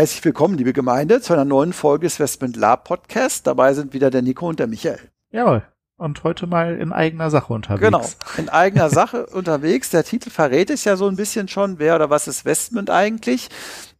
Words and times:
Herzlich 0.00 0.24
willkommen, 0.24 0.56
liebe 0.56 0.72
Gemeinde, 0.72 1.20
zu 1.20 1.34
einer 1.34 1.44
neuen 1.44 1.74
Folge 1.74 2.06
des 2.06 2.18
Westment 2.18 2.56
Lab 2.56 2.84
Podcast. 2.84 3.46
Dabei 3.46 3.74
sind 3.74 3.92
wieder 3.92 4.08
der 4.08 4.22
Nico 4.22 4.48
und 4.48 4.58
der 4.58 4.66
Michael. 4.66 4.98
Jawohl. 5.30 5.62
Und 5.98 6.24
heute 6.24 6.46
mal 6.46 6.76
in 6.76 6.90
eigener 6.90 7.28
Sache 7.28 7.52
unterwegs. 7.52 7.82
Genau, 7.82 8.02
in 8.38 8.48
eigener 8.48 8.88
Sache 8.88 9.26
unterwegs. 9.26 9.90
Der 9.90 10.02
Titel 10.02 10.30
verrät 10.30 10.70
es 10.70 10.84
ja 10.84 10.96
so 10.96 11.06
ein 11.06 11.16
bisschen 11.16 11.48
schon, 11.48 11.78
wer 11.78 11.96
oder 11.96 12.08
was 12.08 12.28
ist 12.28 12.46
Westment 12.46 12.88
eigentlich. 12.88 13.50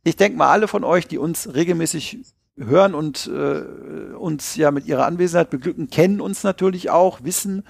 Ich 0.03 0.17
denke 0.17 0.39
mal, 0.39 0.51
alle 0.51 0.69
von 0.69 0.85
euch, 0.85 1.07
die 1.07 1.19
uns 1.19 1.53
regelmäßig 1.53 2.21
hören 2.57 2.95
und 2.95 3.27
äh, 3.27 4.15
uns 4.15 4.57
ja 4.57 4.71
mit 4.71 4.87
ihrer 4.87 5.05
Anwesenheit 5.05 5.51
beglücken, 5.51 5.91
kennen 5.91 6.23
uns 6.23 6.45
natürlich 6.45 6.89
auch, 6.89 7.25
wissen, 7.25 7.63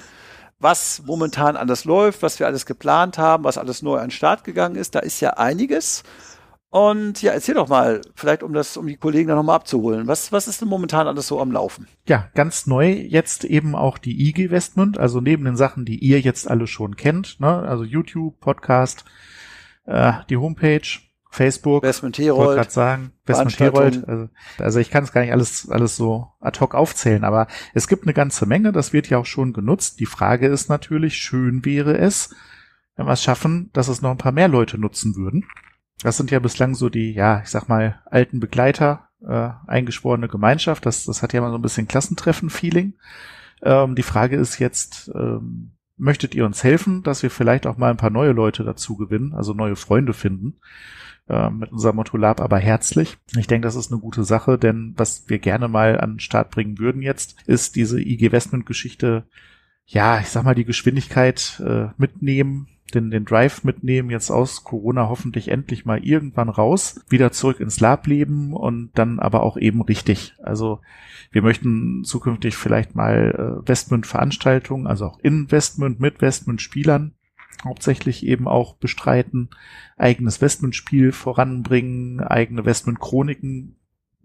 was 0.60 1.02
momentan 1.04 1.56
alles 1.56 1.84
läuft, 1.84 2.22
was 2.22 2.38
wir 2.38 2.46
alles 2.46 2.64
geplant 2.64 3.18
haben, 3.18 3.42
was 3.42 3.58
alles 3.58 3.82
neu 3.82 3.96
an 3.96 4.04
den 4.04 4.10
Start 4.12 4.44
gegangen 4.44 4.76
ist. 4.76 4.94
Da 4.94 5.00
ist 5.00 5.18
ja 5.18 5.30
einiges. 5.30 6.04
Und 6.70 7.20
ja, 7.20 7.32
erzähl 7.32 7.56
doch 7.56 7.68
mal, 7.68 8.00
vielleicht 8.14 8.44
um 8.44 8.52
das, 8.52 8.76
um 8.76 8.86
die 8.86 8.96
Kollegen 8.96 9.28
da 9.28 9.34
nochmal 9.34 9.56
abzuholen. 9.56 10.06
Was, 10.06 10.30
was 10.30 10.46
ist 10.46 10.60
denn 10.60 10.68
momentan 10.68 11.08
alles 11.08 11.26
so 11.26 11.40
am 11.40 11.50
Laufen? 11.50 11.88
Ja, 12.06 12.28
ganz 12.34 12.68
neu 12.68 12.92
jetzt 12.92 13.42
eben 13.42 13.74
auch 13.74 13.98
die 13.98 14.28
IG 14.28 14.52
Westmund, 14.52 14.96
also 14.96 15.20
neben 15.20 15.44
den 15.44 15.56
Sachen, 15.56 15.84
die 15.84 15.98
ihr 15.98 16.20
jetzt 16.20 16.48
alle 16.48 16.68
schon 16.68 16.94
kennt, 16.94 17.40
ne? 17.40 17.48
also 17.48 17.82
YouTube, 17.82 18.38
Podcast, 18.38 19.04
äh, 19.86 20.12
die 20.30 20.36
Homepage, 20.36 20.86
Facebook, 21.32 21.82
Westmund 21.82 22.18
ich 22.18 22.30
wollte 22.30 22.54
gerade 22.54 22.70
sagen, 22.70 23.12
Westmund 23.26 23.58
Herold. 23.58 24.08
Also, 24.08 24.28
also 24.58 24.78
ich 24.78 24.90
kann 24.90 25.02
es 25.02 25.12
gar 25.12 25.22
nicht 25.22 25.32
alles, 25.32 25.68
alles 25.70 25.96
so 25.96 26.28
ad 26.40 26.60
hoc 26.60 26.76
aufzählen, 26.76 27.24
aber 27.24 27.48
es 27.74 27.88
gibt 27.88 28.04
eine 28.04 28.14
ganze 28.14 28.46
Menge, 28.46 28.70
das 28.70 28.92
wird 28.92 29.08
ja 29.08 29.18
auch 29.18 29.26
schon 29.26 29.52
genutzt. 29.52 29.98
Die 29.98 30.06
Frage 30.06 30.46
ist 30.46 30.68
natürlich, 30.68 31.16
schön 31.16 31.64
wäre 31.64 31.98
es, 31.98 32.34
wenn 32.94 33.06
wir 33.06 33.12
es 33.12 33.22
schaffen, 33.22 33.70
dass 33.72 33.88
es 33.88 34.02
noch 34.02 34.12
ein 34.12 34.18
paar 34.18 34.32
mehr 34.32 34.48
Leute 34.48 34.78
nutzen 34.78 35.16
würden. 35.16 35.46
Das 36.02 36.16
sind 36.16 36.30
ja 36.30 36.38
bislang 36.38 36.74
so 36.74 36.88
die, 36.88 37.12
ja, 37.12 37.40
ich 37.42 37.50
sag 37.50 37.68
mal, 37.68 38.00
alten 38.06 38.40
Begleiter, 38.40 39.08
äh, 39.26 39.50
eingeschworene 39.66 40.28
Gemeinschaft. 40.28 40.86
Das, 40.86 41.04
das 41.04 41.22
hat 41.22 41.32
ja 41.32 41.40
mal 41.40 41.50
so 41.50 41.58
ein 41.58 41.62
bisschen 41.62 41.88
Klassentreffen-Feeling. 41.88 42.94
Ähm, 43.62 43.94
die 43.94 44.02
Frage 44.02 44.36
ist 44.36 44.58
jetzt, 44.58 45.10
ähm, 45.14 45.72
möchtet 45.96 46.34
ihr 46.34 46.46
uns 46.46 46.64
helfen, 46.64 47.02
dass 47.02 47.22
wir 47.22 47.30
vielleicht 47.30 47.66
auch 47.66 47.76
mal 47.76 47.90
ein 47.90 47.98
paar 47.98 48.10
neue 48.10 48.32
Leute 48.32 48.64
dazu 48.64 48.96
gewinnen, 48.96 49.34
also 49.34 49.52
neue 49.52 49.76
Freunde 49.76 50.14
finden? 50.14 50.56
Äh, 51.28 51.50
mit 51.50 51.70
unserem 51.70 51.96
Motto 51.96 52.16
Lab 52.16 52.40
aber 52.40 52.58
herzlich. 52.58 53.18
Ich 53.36 53.46
denke, 53.46 53.66
das 53.66 53.76
ist 53.76 53.92
eine 53.92 54.00
gute 54.00 54.24
Sache, 54.24 54.58
denn 54.58 54.94
was 54.96 55.28
wir 55.28 55.38
gerne 55.38 55.68
mal 55.68 56.00
an 56.00 56.14
den 56.14 56.20
Start 56.20 56.50
bringen 56.50 56.78
würden 56.78 57.02
jetzt, 57.02 57.36
ist 57.46 57.76
diese 57.76 58.00
IG 58.00 58.32
Westment 58.32 58.66
Geschichte, 58.66 59.28
ja, 59.86 60.18
ich 60.20 60.28
sag 60.28 60.44
mal, 60.44 60.54
die 60.54 60.64
Geschwindigkeit 60.64 61.62
äh, 61.64 61.88
mitnehmen, 61.98 62.68
den, 62.90 63.10
den 63.10 63.24
Drive 63.24 63.64
mitnehmen, 63.64 64.10
jetzt 64.10 64.30
aus 64.30 64.64
Corona 64.64 65.08
hoffentlich 65.08 65.48
endlich 65.48 65.84
mal 65.84 66.04
irgendwann 66.04 66.48
raus, 66.48 67.00
wieder 67.08 67.32
zurück 67.32 67.60
ins 67.60 67.80
Lab-Leben 67.80 68.52
und 68.52 68.90
dann 68.94 69.18
aber 69.18 69.42
auch 69.42 69.56
eben 69.56 69.82
richtig. 69.82 70.34
Also 70.42 70.80
wir 71.30 71.42
möchten 71.42 72.04
zukünftig 72.04 72.56
vielleicht 72.56 72.94
mal 72.94 73.62
äh, 73.64 73.68
Westmund-Veranstaltungen, 73.68 74.86
also 74.86 75.06
auch 75.06 75.18
Investment 75.20 76.00
mit 76.00 76.20
Westmund-Spielern 76.20 77.12
hauptsächlich 77.64 78.24
eben 78.24 78.48
auch 78.48 78.76
bestreiten, 78.76 79.50
eigenes 79.98 80.40
Westmund-Spiel 80.40 81.12
voranbringen, 81.12 82.20
eigene 82.20 82.64
Westmund-Chroniken 82.64 83.76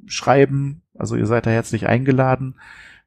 schreiben. 0.05 0.83
Also 0.97 1.15
ihr 1.15 1.25
seid 1.25 1.45
da 1.45 1.49
herzlich 1.49 1.87
eingeladen 1.87 2.55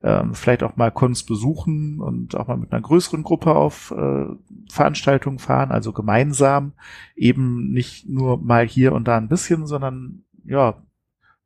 ähm, 0.02 0.34
vielleicht 0.34 0.62
auch 0.62 0.76
mal 0.76 0.90
Cons 0.90 1.24
besuchen 1.24 2.00
und 2.00 2.36
auch 2.36 2.46
mal 2.46 2.56
mit 2.56 2.72
einer 2.72 2.82
größeren 2.82 3.22
Gruppe 3.22 3.54
auf 3.54 3.92
äh, 3.96 4.26
Veranstaltungen 4.72 5.38
fahren, 5.38 5.70
also 5.70 5.92
gemeinsam, 5.92 6.72
eben 7.16 7.70
nicht 7.70 8.08
nur 8.08 8.38
mal 8.38 8.66
hier 8.66 8.92
und 8.92 9.08
da 9.08 9.16
ein 9.16 9.28
bisschen, 9.28 9.66
sondern 9.66 10.24
ja, 10.44 10.76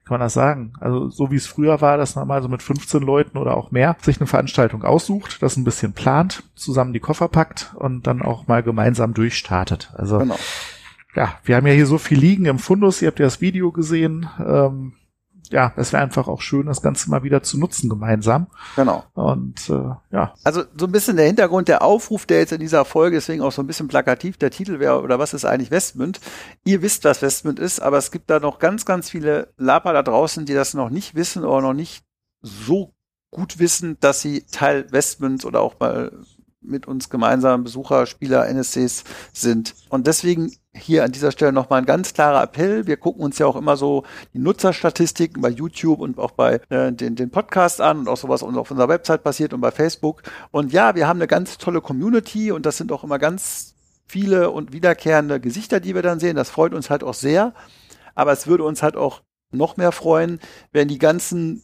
kann 0.04 0.14
man 0.14 0.20
das 0.20 0.32
sagen? 0.32 0.72
Also 0.80 1.10
so 1.10 1.30
wie 1.30 1.36
es 1.36 1.46
früher 1.46 1.80
war, 1.80 1.96
dass 1.96 2.16
man 2.16 2.26
mal 2.26 2.42
so 2.42 2.48
mit 2.48 2.62
15 2.62 3.02
Leuten 3.02 3.38
oder 3.38 3.56
auch 3.56 3.70
mehr 3.70 3.96
sich 4.00 4.18
eine 4.18 4.26
Veranstaltung 4.26 4.82
aussucht, 4.82 5.42
das 5.42 5.56
ein 5.56 5.64
bisschen 5.64 5.92
plant, 5.92 6.42
zusammen 6.54 6.92
die 6.92 7.00
Koffer 7.00 7.28
packt 7.28 7.74
und 7.76 8.06
dann 8.06 8.20
auch 8.20 8.48
mal 8.48 8.62
gemeinsam 8.62 9.14
durchstartet. 9.14 9.92
Also 9.94 10.18
genau. 10.18 10.38
ja, 11.14 11.38
wir 11.44 11.56
haben 11.56 11.66
ja 11.66 11.72
hier 11.72 11.86
so 11.86 11.98
viel 11.98 12.18
liegen 12.18 12.46
im 12.46 12.58
Fundus, 12.58 13.00
ihr 13.00 13.08
habt 13.08 13.20
ja 13.20 13.26
das 13.26 13.40
Video 13.40 13.70
gesehen. 13.70 14.28
Ähm, 14.44 14.94
ja, 15.52 15.72
es 15.76 15.92
wäre 15.92 16.02
einfach 16.02 16.28
auch 16.28 16.40
schön, 16.40 16.66
das 16.66 16.82
Ganze 16.82 17.10
mal 17.10 17.22
wieder 17.22 17.42
zu 17.42 17.58
nutzen 17.58 17.88
gemeinsam. 17.88 18.46
Genau. 18.74 19.04
Und 19.14 19.68
äh, 19.68 19.94
ja. 20.10 20.34
Also 20.42 20.64
so 20.76 20.86
ein 20.86 20.92
bisschen 20.92 21.16
der 21.16 21.26
Hintergrund, 21.26 21.68
der 21.68 21.82
Aufruf, 21.82 22.26
der 22.26 22.38
jetzt 22.38 22.52
in 22.52 22.60
dieser 22.60 22.84
Folge, 22.84 23.16
deswegen 23.16 23.42
auch 23.42 23.52
so 23.52 23.62
ein 23.62 23.66
bisschen 23.66 23.88
plakativ, 23.88 24.38
der 24.38 24.50
Titel 24.50 24.80
wäre, 24.80 25.02
oder 25.02 25.18
was 25.18 25.34
ist 25.34 25.44
eigentlich 25.44 25.70
Westmünd? 25.70 26.20
Ihr 26.64 26.82
wisst, 26.82 27.04
was 27.04 27.22
Westmünd 27.22 27.58
ist, 27.58 27.80
aber 27.80 27.98
es 27.98 28.10
gibt 28.10 28.30
da 28.30 28.40
noch 28.40 28.58
ganz, 28.58 28.84
ganz 28.84 29.10
viele 29.10 29.52
Laper 29.56 29.92
da 29.92 30.02
draußen, 30.02 30.46
die 30.46 30.54
das 30.54 30.74
noch 30.74 30.90
nicht 30.90 31.14
wissen 31.14 31.44
oder 31.44 31.60
noch 31.60 31.74
nicht 31.74 32.02
so 32.40 32.94
gut 33.30 33.58
wissen, 33.58 33.98
dass 34.00 34.20
sie 34.20 34.44
Teil 34.50 34.90
Westmünd 34.90 35.44
oder 35.44 35.60
auch 35.60 35.78
mal 35.78 36.12
mit 36.62 36.86
uns 36.86 37.10
gemeinsam 37.10 37.64
Besucher, 37.64 38.06
Spieler, 38.06 38.48
NSCs 38.48 39.04
sind. 39.32 39.74
Und 39.88 40.06
deswegen 40.06 40.52
hier 40.74 41.04
an 41.04 41.12
dieser 41.12 41.32
Stelle 41.32 41.52
nochmal 41.52 41.80
ein 41.80 41.86
ganz 41.86 42.14
klarer 42.14 42.42
Appell. 42.42 42.86
Wir 42.86 42.96
gucken 42.96 43.22
uns 43.22 43.38
ja 43.38 43.46
auch 43.46 43.56
immer 43.56 43.76
so 43.76 44.04
die 44.32 44.38
Nutzerstatistiken 44.38 45.42
bei 45.42 45.50
YouTube 45.50 46.00
und 46.00 46.18
auch 46.18 46.30
bei 46.30 46.60
äh, 46.70 46.92
den, 46.92 47.14
den 47.14 47.30
Podcasts 47.30 47.80
an 47.80 48.00
und 48.00 48.08
auch 48.08 48.16
sowas 48.16 48.42
auf 48.42 48.70
unserer 48.70 48.88
Website 48.88 49.22
passiert 49.22 49.52
und 49.52 49.60
bei 49.60 49.70
Facebook. 49.70 50.22
Und 50.50 50.72
ja, 50.72 50.94
wir 50.94 51.06
haben 51.06 51.18
eine 51.18 51.26
ganz 51.26 51.58
tolle 51.58 51.80
Community 51.80 52.52
und 52.52 52.64
das 52.64 52.78
sind 52.78 52.90
auch 52.92 53.04
immer 53.04 53.18
ganz 53.18 53.74
viele 54.06 54.50
und 54.50 54.72
wiederkehrende 54.72 55.40
Gesichter, 55.40 55.80
die 55.80 55.94
wir 55.94 56.02
dann 56.02 56.20
sehen. 56.20 56.36
Das 56.36 56.50
freut 56.50 56.74
uns 56.74 56.90
halt 56.90 57.04
auch 57.04 57.14
sehr. 57.14 57.54
Aber 58.14 58.32
es 58.32 58.46
würde 58.46 58.64
uns 58.64 58.82
halt 58.82 58.96
auch 58.96 59.22
noch 59.50 59.76
mehr 59.76 59.92
freuen, 59.92 60.40
wenn 60.72 60.88
die 60.88 60.98
ganzen 60.98 61.62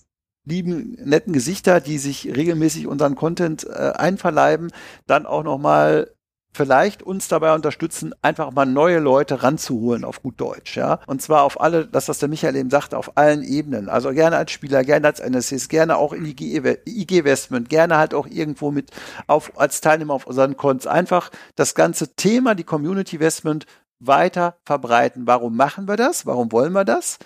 lieben, 0.48 0.96
netten 1.04 1.32
Gesichter, 1.32 1.80
die 1.80 1.98
sich 1.98 2.34
regelmäßig 2.34 2.86
unseren 2.86 3.14
Content 3.14 3.66
äh, 3.66 3.92
einverleiben, 3.96 4.70
dann 5.06 5.26
auch 5.26 5.44
nochmal 5.44 6.12
vielleicht 6.52 7.02
uns 7.02 7.28
dabei 7.28 7.54
unterstützen, 7.54 8.14
einfach 8.22 8.50
mal 8.50 8.66
neue 8.66 8.98
Leute 8.98 9.42
ranzuholen 9.42 10.04
auf 10.04 10.22
gut 10.22 10.40
Deutsch, 10.40 10.76
ja. 10.76 10.98
Und 11.06 11.22
zwar 11.22 11.42
auf 11.44 11.60
alle, 11.60 11.86
das, 11.86 12.08
was 12.08 12.18
der 12.18 12.28
Michael 12.28 12.56
eben 12.56 12.70
sagte, 12.70 12.98
auf 12.98 13.16
allen 13.16 13.42
Ebenen. 13.44 13.88
Also 13.88 14.10
gerne 14.12 14.36
als 14.36 14.50
Spieler, 14.50 14.82
gerne 14.82 15.06
als 15.06 15.20
NSCs, 15.20 15.68
gerne 15.68 15.96
auch 15.96 16.12
in 16.12 16.24
die 16.24 16.56
IG-Investment, 16.56 17.68
gerne 17.68 17.96
halt 17.96 18.14
auch 18.14 18.26
irgendwo 18.26 18.70
mit 18.70 18.90
auf, 19.26 19.52
als 19.56 19.80
Teilnehmer 19.80 20.14
auf 20.14 20.26
unseren 20.26 20.56
Cons. 20.56 20.86
Einfach 20.86 21.30
das 21.54 21.74
ganze 21.74 22.16
Thema, 22.16 22.54
die 22.54 22.64
Community 22.64 23.16
Investment 23.16 23.66
weiter 24.00 24.56
verbreiten. 24.64 25.26
Warum 25.26 25.56
machen 25.56 25.86
wir 25.86 25.96
das? 25.96 26.26
Warum 26.26 26.50
wollen 26.50 26.72
wir 26.72 26.84
das? 26.84 27.18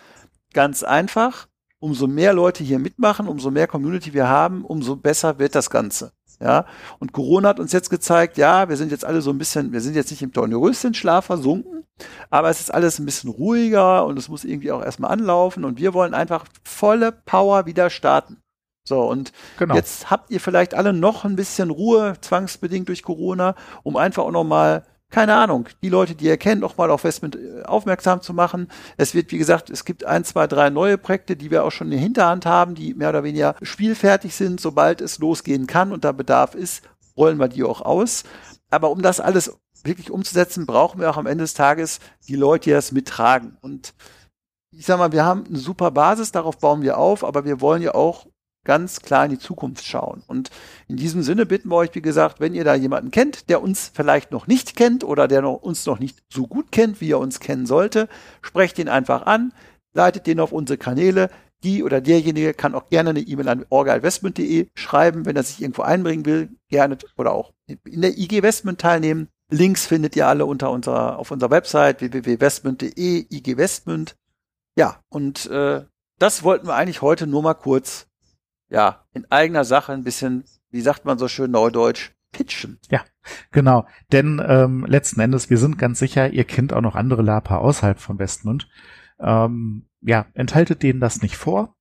Ganz 0.52 0.82
einfach, 0.82 1.46
umso 1.82 2.06
mehr 2.06 2.32
Leute 2.32 2.62
hier 2.62 2.78
mitmachen, 2.78 3.26
umso 3.26 3.50
mehr 3.50 3.66
Community 3.66 4.14
wir 4.14 4.28
haben, 4.28 4.64
umso 4.64 4.94
besser 4.94 5.38
wird 5.38 5.56
das 5.56 5.68
Ganze. 5.68 6.12
Ja, 6.40 6.64
und 6.98 7.12
Corona 7.12 7.50
hat 7.50 7.60
uns 7.60 7.72
jetzt 7.72 7.90
gezeigt, 7.90 8.36
ja, 8.36 8.68
wir 8.68 8.76
sind 8.76 8.90
jetzt 8.90 9.04
alle 9.04 9.20
so 9.20 9.30
ein 9.30 9.38
bisschen, 9.38 9.72
wir 9.72 9.80
sind 9.80 9.94
jetzt 9.94 10.10
nicht 10.10 10.22
im 10.22 10.32
Dornröschenschlaf 10.32 11.26
versunken, 11.26 11.84
aber 12.30 12.50
es 12.50 12.60
ist 12.60 12.72
alles 12.72 12.98
ein 12.98 13.04
bisschen 13.04 13.30
ruhiger 13.30 14.06
und 14.06 14.18
es 14.18 14.28
muss 14.28 14.44
irgendwie 14.44 14.72
auch 14.72 14.82
erstmal 14.82 15.12
anlaufen 15.12 15.64
und 15.64 15.78
wir 15.78 15.94
wollen 15.94 16.14
einfach 16.14 16.44
volle 16.64 17.12
Power 17.12 17.66
wieder 17.66 17.90
starten. 17.90 18.38
So, 18.84 19.02
und 19.02 19.32
genau. 19.58 19.74
jetzt 19.74 20.10
habt 20.10 20.30
ihr 20.30 20.40
vielleicht 20.40 20.74
alle 20.74 20.92
noch 20.92 21.24
ein 21.24 21.36
bisschen 21.36 21.70
Ruhe, 21.70 22.14
zwangsbedingt 22.20 22.88
durch 22.88 23.04
Corona, 23.04 23.54
um 23.84 23.96
einfach 23.96 24.24
auch 24.24 24.32
nochmal 24.32 24.84
keine 25.12 25.34
Ahnung, 25.36 25.68
die 25.82 25.90
Leute, 25.90 26.14
die 26.14 26.24
ihr 26.24 26.38
kennt, 26.38 26.64
auch 26.64 26.78
mal 26.78 26.90
auf 26.90 27.04
Westment 27.04 27.36
äh, 27.36 27.62
aufmerksam 27.64 28.22
zu 28.22 28.32
machen. 28.32 28.68
Es 28.96 29.14
wird, 29.14 29.30
wie 29.30 29.38
gesagt, 29.38 29.68
es 29.70 29.84
gibt 29.84 30.04
ein, 30.04 30.24
zwei, 30.24 30.46
drei 30.46 30.70
neue 30.70 30.98
Projekte, 30.98 31.36
die 31.36 31.50
wir 31.50 31.64
auch 31.64 31.70
schon 31.70 31.88
in 31.88 31.92
der 31.92 32.00
Hinterhand 32.00 32.46
haben, 32.46 32.74
die 32.74 32.94
mehr 32.94 33.10
oder 33.10 33.22
weniger 33.22 33.54
spielfertig 33.62 34.34
sind. 34.34 34.58
Sobald 34.58 35.02
es 35.02 35.18
losgehen 35.18 35.66
kann 35.66 35.92
und 35.92 36.04
da 36.04 36.12
Bedarf 36.12 36.54
ist, 36.54 36.82
rollen 37.16 37.38
wir 37.38 37.48
die 37.48 37.62
auch 37.62 37.82
aus. 37.82 38.24
Aber 38.70 38.90
um 38.90 39.02
das 39.02 39.20
alles 39.20 39.54
wirklich 39.84 40.10
umzusetzen, 40.10 40.64
brauchen 40.64 40.98
wir 40.98 41.10
auch 41.10 41.18
am 41.18 41.26
Ende 41.26 41.44
des 41.44 41.54
Tages 41.54 42.00
die 42.26 42.36
Leute, 42.36 42.64
die 42.64 42.70
das 42.70 42.90
mittragen. 42.90 43.58
Und 43.60 43.92
ich 44.70 44.86
sag 44.86 44.98
mal, 44.98 45.12
wir 45.12 45.26
haben 45.26 45.44
eine 45.46 45.58
super 45.58 45.90
Basis, 45.90 46.32
darauf 46.32 46.58
bauen 46.58 46.80
wir 46.80 46.96
auf, 46.96 47.22
aber 47.22 47.44
wir 47.44 47.60
wollen 47.60 47.82
ja 47.82 47.94
auch 47.94 48.26
ganz 48.64 49.00
klar 49.00 49.24
in 49.24 49.32
die 49.32 49.38
Zukunft 49.38 49.84
schauen. 49.84 50.22
Und 50.26 50.50
in 50.88 50.96
diesem 50.96 51.22
Sinne 51.22 51.46
bitten 51.46 51.68
wir 51.68 51.76
euch, 51.76 51.94
wie 51.94 52.02
gesagt, 52.02 52.40
wenn 52.40 52.54
ihr 52.54 52.64
da 52.64 52.74
jemanden 52.74 53.10
kennt, 53.10 53.48
der 53.48 53.62
uns 53.62 53.90
vielleicht 53.92 54.30
noch 54.30 54.46
nicht 54.46 54.76
kennt 54.76 55.04
oder 55.04 55.28
der 55.28 55.42
noch, 55.42 55.54
uns 55.54 55.84
noch 55.86 55.98
nicht 55.98 56.22
so 56.32 56.46
gut 56.46 56.70
kennt, 56.72 57.00
wie 57.00 57.12
er 57.12 57.18
uns 57.18 57.40
kennen 57.40 57.66
sollte, 57.66 58.08
sprecht 58.40 58.78
ihn 58.78 58.88
einfach 58.88 59.26
an, 59.26 59.52
leitet 59.92 60.26
den 60.26 60.40
auf 60.40 60.52
unsere 60.52 60.78
Kanäle. 60.78 61.30
Die 61.64 61.84
oder 61.84 62.00
derjenige 62.00 62.54
kann 62.54 62.74
auch 62.74 62.88
gerne 62.88 63.10
eine 63.10 63.20
E-Mail 63.20 63.48
an 63.48 63.66
orgainvestment.de 63.68 64.68
schreiben, 64.74 65.26
wenn 65.26 65.36
er 65.36 65.44
sich 65.44 65.62
irgendwo 65.62 65.82
einbringen 65.82 66.26
will, 66.26 66.50
gerne 66.68 66.98
oder 67.16 67.32
auch 67.32 67.52
in 67.84 68.00
der 68.00 68.18
IG 68.18 68.38
Investment 68.38 68.80
teilnehmen. 68.80 69.28
Links 69.48 69.86
findet 69.86 70.16
ihr 70.16 70.26
alle 70.26 70.46
unter 70.46 70.70
unserer, 70.70 71.18
auf 71.18 71.30
unserer 71.30 71.50
Website 71.50 72.00
www.investment.de, 72.00 73.26
IG 73.30 73.52
Investment. 73.52 74.16
Ja, 74.76 75.00
und 75.08 75.46
äh, 75.50 75.84
das 76.18 76.42
wollten 76.42 76.66
wir 76.66 76.74
eigentlich 76.74 77.02
heute 77.02 77.26
nur 77.26 77.42
mal 77.42 77.54
kurz, 77.54 78.06
ja, 78.72 79.04
in 79.12 79.30
eigener 79.30 79.64
Sache 79.64 79.92
ein 79.92 80.02
bisschen, 80.02 80.44
wie 80.70 80.80
sagt 80.80 81.04
man 81.04 81.18
so 81.18 81.28
schön 81.28 81.50
neudeutsch, 81.50 82.12
pitchen. 82.32 82.78
Ja, 82.90 83.04
genau. 83.50 83.86
Denn 84.10 84.42
ähm, 84.44 84.86
letzten 84.86 85.20
Endes, 85.20 85.50
wir 85.50 85.58
sind 85.58 85.78
ganz 85.78 85.98
sicher, 85.98 86.32
ihr 86.32 86.44
kennt 86.44 86.72
auch 86.72 86.80
noch 86.80 86.96
andere 86.96 87.20
Lapa 87.20 87.58
außerhalb 87.58 88.00
von 88.00 88.18
Westmund. 88.18 88.68
Ähm, 89.20 89.84
ja, 90.00 90.26
enthaltet 90.32 90.82
denen 90.82 91.00
das 91.00 91.20
nicht 91.20 91.36
vor. 91.36 91.76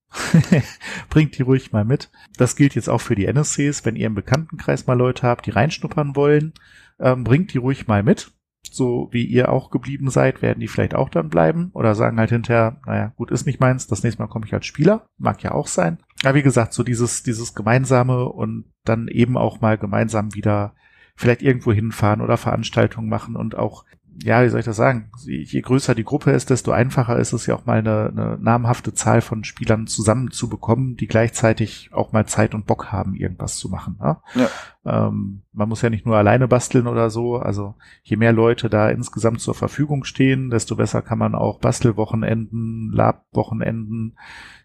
Bringt 1.09 1.37
die 1.37 1.43
ruhig 1.43 1.71
mal 1.71 1.85
mit. 1.85 2.11
Das 2.35 2.57
gilt 2.57 2.75
jetzt 2.75 2.89
auch 2.89 2.99
für 2.99 3.15
die 3.15 3.25
NSCs, 3.25 3.85
wenn 3.85 3.95
ihr 3.95 4.07
im 4.07 4.15
Bekanntenkreis 4.15 4.85
mal 4.85 4.97
Leute 4.97 5.23
habt, 5.23 5.45
die 5.45 5.51
reinschnuppern 5.51 6.17
wollen, 6.17 6.53
ähm, 6.99 7.23
bringt 7.23 7.53
die 7.53 7.57
ruhig 7.57 7.87
mal 7.87 8.03
mit 8.03 8.33
so 8.73 9.09
wie 9.11 9.25
ihr 9.25 9.51
auch 9.51 9.69
geblieben 9.69 10.09
seid, 10.09 10.41
werden 10.41 10.59
die 10.59 10.67
vielleicht 10.67 10.95
auch 10.95 11.09
dann 11.09 11.29
bleiben 11.29 11.71
oder 11.73 11.93
sagen 11.93 12.17
halt 12.17 12.29
hinterher, 12.29 12.79
naja, 12.85 13.13
gut, 13.17 13.29
ist 13.31 13.45
nicht 13.45 13.59
meins, 13.59 13.87
das 13.87 14.03
nächste 14.03 14.21
Mal 14.21 14.29
komme 14.29 14.45
ich 14.45 14.53
als 14.53 14.65
Spieler, 14.65 15.05
mag 15.17 15.43
ja 15.43 15.51
auch 15.51 15.67
sein. 15.67 15.99
Aber 16.23 16.35
wie 16.35 16.43
gesagt, 16.43 16.73
so 16.73 16.83
dieses, 16.83 17.23
dieses 17.23 17.53
gemeinsame 17.53 18.25
und 18.29 18.65
dann 18.85 19.07
eben 19.07 19.37
auch 19.37 19.61
mal 19.61 19.77
gemeinsam 19.77 20.33
wieder 20.33 20.73
vielleicht 21.15 21.41
irgendwo 21.41 21.71
hinfahren 21.73 22.21
oder 22.21 22.37
Veranstaltungen 22.37 23.09
machen 23.09 23.35
und 23.35 23.55
auch 23.55 23.85
ja, 24.23 24.43
wie 24.43 24.49
soll 24.49 24.59
ich 24.59 24.65
das 24.65 24.75
sagen? 24.75 25.09
Je 25.25 25.61
größer 25.61 25.95
die 25.95 26.03
Gruppe 26.03 26.31
ist, 26.31 26.49
desto 26.49 26.71
einfacher 26.71 27.17
ist 27.17 27.33
es 27.33 27.45
ja 27.45 27.55
auch 27.55 27.65
mal 27.65 27.79
eine, 27.79 28.09
eine 28.09 28.37
namhafte 28.39 28.93
Zahl 28.93 29.21
von 29.21 29.43
Spielern 29.43 29.87
zusammen 29.87 30.31
zu 30.31 30.49
bekommen, 30.49 30.97
die 30.97 31.07
gleichzeitig 31.07 31.89
auch 31.93 32.11
mal 32.11 32.25
Zeit 32.25 32.53
und 32.53 32.65
Bock 32.65 32.91
haben, 32.91 33.15
irgendwas 33.15 33.57
zu 33.57 33.69
machen. 33.69 33.97
Ne? 34.01 34.17
Ja. 34.35 34.49
Ähm, 34.85 35.43
man 35.53 35.69
muss 35.69 35.81
ja 35.81 35.89
nicht 35.89 36.05
nur 36.05 36.17
alleine 36.17 36.47
basteln 36.47 36.87
oder 36.87 37.09
so. 37.09 37.37
Also 37.37 37.75
je 38.03 38.17
mehr 38.17 38.33
Leute 38.33 38.69
da 38.69 38.89
insgesamt 38.89 39.39
zur 39.39 39.55
Verfügung 39.55 40.03
stehen, 40.03 40.49
desto 40.49 40.75
besser 40.75 41.01
kann 41.01 41.17
man 41.17 41.33
auch 41.33 41.59
Bastelwochenenden, 41.59 42.91
Labwochenenden, 42.91 44.17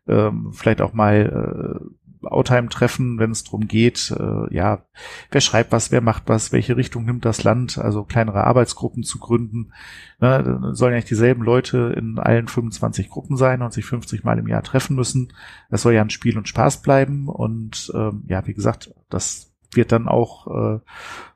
ähm, 0.09 0.51
vielleicht 0.53 0.83
auch 0.83 0.93
mal 0.93 1.81
äh, 1.83 2.06
Outtime-Treffen, 2.27 3.19
wenn 3.19 3.31
es 3.31 3.45
darum 3.45 3.69
geht, 3.69 4.15
äh, 4.19 4.55
ja, 4.55 4.85
wer 5.31 5.41
schreibt 5.41 5.73
was, 5.73 5.91
wer 5.91 6.01
macht 6.01 6.25
was, 6.27 6.53
welche 6.53 6.77
Richtung 6.77 7.05
nimmt 7.05 7.25
das 7.25 7.45
Land, 7.45 7.79
also 7.79 8.05
kleinere 8.05 8.45
Arbeitsgruppen 8.45 9.03
zu 9.03 9.19
gründen. 9.19 9.73
Ne, 10.21 10.71
sollen 10.73 10.93
ja 10.93 10.97
nicht 10.97 11.11
dieselben 11.11 11.43
Leute 11.43 11.95
in 11.97 12.19
allen 12.19 12.49
25 12.49 13.09
Gruppen 13.09 13.37
sein 13.37 13.63
und 13.63 13.73
sich 13.73 13.85
50 13.85 14.25
Mal 14.25 14.39
im 14.39 14.49
Jahr 14.49 14.63
treffen 14.63 14.97
müssen. 14.97 15.33
Das 15.71 15.83
soll 15.83 15.95
ja 15.95 16.03
ein 16.03 16.11
Spiel 16.11 16.39
und 16.39 16.49
Spaß 16.49 16.83
bleiben 16.83 17.29
und 17.29 17.93
ähm, 17.95 18.25
ja, 18.27 18.47
wie 18.47 18.55
gesagt, 18.55 18.95
das 19.11 19.53
wird 19.73 19.93
dann 19.93 20.09
auch 20.09 20.47
äh, 20.47 20.81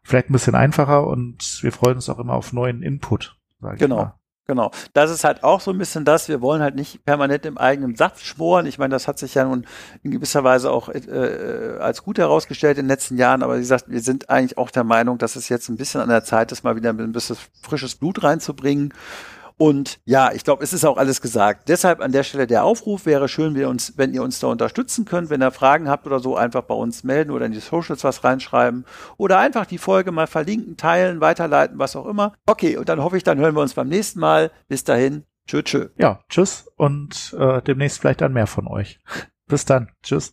vielleicht 0.03 0.31
ein 0.31 0.33
bisschen 0.33 0.55
einfacher 0.55 1.07
und 1.07 1.63
wir 1.63 1.73
freuen 1.73 1.97
uns 1.97 2.09
auch 2.09 2.19
immer 2.19 2.35
auf 2.35 2.53
neuen 2.53 2.83
Input. 2.83 3.37
Genau. 3.79 4.13
Genau. 4.47 4.73
Das 4.95 5.11
ist 5.11 5.23
halt 5.23 5.45
auch 5.45 5.61
so 5.61 5.71
ein 5.71 5.79
bisschen 5.79 6.05
das. 6.05 6.29
Wir 6.29 6.41
wollen 6.41 6.61
halt 6.61 6.75
nicht 6.75 7.05
permanent 7.05 7.47
im 7.47 7.57
eigenen 7.57 7.95
Saft 7.95 8.25
schmoren. 8.25 8.67
Ich 8.67 8.79
meine, 8.79 8.91
das 8.91 9.07
hat 9.07 9.19
sich 9.19 9.35
ja 9.35 9.45
nun 9.45 9.65
in 10.03 10.11
gewisser 10.11 10.43
Weise 10.43 10.73
auch 10.73 10.89
äh, 10.89 11.77
als 11.79 12.03
gut 12.03 12.19
herausgestellt 12.19 12.77
in 12.79 12.85
den 12.85 12.91
letzten 12.91 13.17
Jahren. 13.17 13.43
Aber 13.45 13.57
wie 13.57 13.61
gesagt, 13.61 13.85
wir 13.89 14.01
sind 14.01 14.29
eigentlich 14.29 14.59
auch 14.59 14.71
der 14.71 14.85
Meinung, 14.85 15.19
dass 15.19 15.37
es 15.37 15.49
jetzt 15.49 15.69
ein 15.69 15.77
bisschen 15.77 16.01
an 16.01 16.09
der 16.09 16.25
Zeit 16.25 16.51
ist, 16.51 16.65
mal 16.65 16.75
wieder 16.75 16.91
ein 16.91 17.13
bisschen 17.13 17.37
frisches 17.63 17.95
Blut 17.95 18.25
reinzubringen. 18.25 18.93
Und 19.61 20.01
ja, 20.07 20.33
ich 20.33 20.43
glaube, 20.43 20.65
es 20.65 20.73
ist 20.73 20.87
auch 20.87 20.97
alles 20.97 21.21
gesagt. 21.21 21.69
Deshalb 21.69 22.01
an 22.01 22.13
der 22.13 22.23
Stelle 22.23 22.47
der 22.47 22.65
Aufruf 22.65 23.05
wäre 23.05 23.29
schön, 23.29 23.55
wir 23.55 23.69
uns, 23.69 23.99
wenn 23.99 24.15
ihr 24.15 24.23
uns 24.23 24.41
da 24.41 24.47
unterstützen 24.47 25.05
könnt, 25.05 25.29
wenn 25.29 25.43
ihr 25.43 25.51
Fragen 25.51 25.87
habt 25.87 26.07
oder 26.07 26.19
so, 26.19 26.35
einfach 26.35 26.63
bei 26.63 26.75
uns 26.75 27.05
melden 27.05 27.31
oder 27.31 27.45
in 27.45 27.53
die 27.53 27.61
Socials 27.61 28.03
was 28.03 28.25
reinschreiben 28.25 28.87
oder 29.19 29.39
einfach 29.39 29.67
die 29.67 29.77
Folge 29.77 30.13
mal 30.13 30.27
verlinken, 30.27 30.79
teilen, 30.79 31.21
weiterleiten, 31.21 31.79
was 31.79 31.95
auch 31.95 32.07
immer. 32.07 32.33
Okay, 32.47 32.79
und 32.79 32.89
dann 32.89 33.03
hoffe 33.03 33.19
ich, 33.19 33.23
dann 33.23 33.37
hören 33.39 33.55
wir 33.55 33.61
uns 33.61 33.75
beim 33.75 33.89
nächsten 33.89 34.19
Mal. 34.19 34.51
Bis 34.69 34.85
dahin, 34.85 35.25
tschö, 35.47 35.63
tschö. 35.63 35.89
Ja, 35.99 36.21
tschüss 36.31 36.67
und 36.77 37.37
äh, 37.39 37.61
demnächst 37.61 37.99
vielleicht 37.99 38.23
dann 38.23 38.33
mehr 38.33 38.47
von 38.47 38.67
euch. 38.67 38.99
Bis 39.47 39.67
dann, 39.67 39.91
tschüss. 40.03 40.33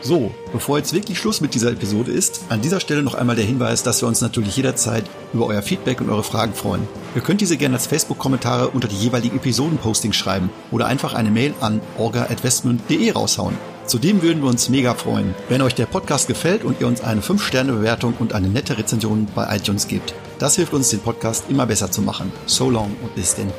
So, 0.00 0.30
bevor 0.52 0.78
jetzt 0.78 0.92
wirklich 0.92 1.18
Schluss 1.18 1.40
mit 1.40 1.54
dieser 1.54 1.72
Episode 1.72 2.12
ist, 2.12 2.42
an 2.48 2.60
dieser 2.60 2.78
Stelle 2.78 3.02
noch 3.02 3.14
einmal 3.14 3.34
der 3.34 3.44
Hinweis, 3.44 3.82
dass 3.82 4.00
wir 4.00 4.08
uns 4.08 4.20
natürlich 4.20 4.56
jederzeit 4.56 5.04
über 5.32 5.46
euer 5.46 5.62
Feedback 5.62 6.00
und 6.00 6.08
eure 6.08 6.22
Fragen 6.22 6.54
freuen. 6.54 6.86
Ihr 7.16 7.20
könnt 7.20 7.40
diese 7.40 7.56
gerne 7.56 7.74
als 7.74 7.88
Facebook-Kommentare 7.88 8.68
unter 8.68 8.86
die 8.86 8.96
jeweiligen 8.96 9.36
Episoden-Postings 9.36 10.16
schreiben 10.16 10.50
oder 10.70 10.86
einfach 10.86 11.14
eine 11.14 11.30
Mail 11.30 11.52
an 11.60 11.80
orga.westmund.de 11.98 13.10
raushauen. 13.10 13.56
Zudem 13.86 14.22
würden 14.22 14.42
wir 14.42 14.50
uns 14.50 14.68
mega 14.68 14.94
freuen, 14.94 15.34
wenn 15.48 15.62
euch 15.62 15.74
der 15.74 15.86
Podcast 15.86 16.28
gefällt 16.28 16.62
und 16.62 16.80
ihr 16.80 16.86
uns 16.86 17.00
eine 17.00 17.22
5-Sterne-Bewertung 17.22 18.14
und 18.18 18.34
eine 18.34 18.48
nette 18.48 18.78
Rezension 18.78 19.26
bei 19.34 19.56
iTunes 19.56 19.88
gebt. 19.88 20.14
Das 20.38 20.56
hilft 20.56 20.74
uns, 20.74 20.90
den 20.90 21.00
Podcast 21.00 21.46
immer 21.48 21.66
besser 21.66 21.90
zu 21.90 22.02
machen. 22.02 22.30
So 22.46 22.70
long 22.70 22.94
und 23.02 23.14
bis 23.14 23.34
denn. 23.34 23.50